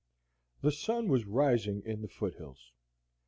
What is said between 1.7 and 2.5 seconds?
in the foot